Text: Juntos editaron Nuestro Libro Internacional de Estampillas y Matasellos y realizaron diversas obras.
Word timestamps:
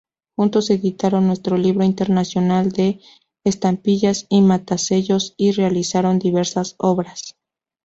Juntos 0.35 0.71
editaron 0.71 1.27
Nuestro 1.27 1.57
Libro 1.57 1.83
Internacional 1.83 2.71
de 2.71 2.99
Estampillas 3.43 4.25
y 4.29 4.41
Matasellos 4.41 5.35
y 5.37 5.51
realizaron 5.51 6.17
diversas 6.17 6.73
obras. 6.79 7.37